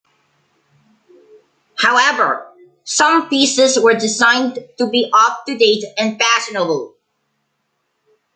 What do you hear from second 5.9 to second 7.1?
and fashionable.